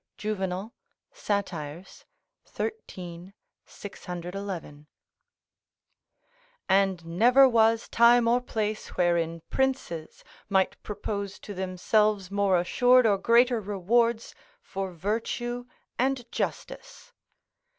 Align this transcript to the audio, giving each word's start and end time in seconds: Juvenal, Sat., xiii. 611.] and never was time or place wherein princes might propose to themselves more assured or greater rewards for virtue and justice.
Juvenal, 0.17 0.73
Sat., 1.13 1.49
xiii. 1.49 1.83
611.] 3.65 4.87
and 6.67 7.05
never 7.05 7.47
was 7.47 7.87
time 7.87 8.27
or 8.27 8.41
place 8.41 8.87
wherein 8.97 9.41
princes 9.51 10.23
might 10.49 10.81
propose 10.81 11.37
to 11.37 11.53
themselves 11.53 12.31
more 12.31 12.57
assured 12.59 13.05
or 13.05 13.19
greater 13.19 13.61
rewards 13.61 14.33
for 14.59 14.91
virtue 14.91 15.67
and 15.99 16.25
justice. 16.31 17.13